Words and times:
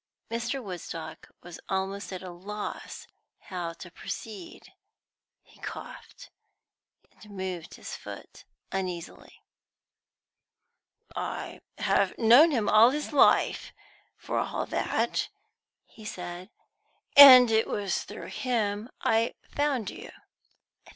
Mr. 0.31 0.63
Woodstock 0.63 1.29
was 1.43 1.59
almost 1.69 2.11
at 2.11 2.23
a 2.23 2.31
loss 2.31 3.05
how 3.37 3.73
to 3.73 3.91
proceed. 3.91 4.73
He 5.43 5.59
coughed, 5.59 6.31
and 7.11 7.29
moved 7.37 7.75
his 7.75 7.95
foot 7.95 8.43
uneasily. 8.71 9.43
"I 11.15 11.61
have 11.77 12.17
known 12.17 12.49
him 12.49 12.67
all 12.67 12.89
his 12.89 13.13
life, 13.13 13.73
for 14.17 14.39
all 14.39 14.65
that," 14.65 15.29
he 15.85 16.03
said. 16.03 16.49
"And 17.15 17.51
it 17.51 17.67
was 17.67 18.01
through 18.03 18.29
him 18.29 18.89
I 19.01 19.35
found 19.51 19.91
you." 19.91 20.09